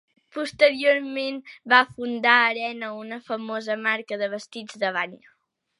[0.35, 1.37] Posteriorment
[1.75, 5.19] va fundar Arena, una famosa marca de vestits de bany.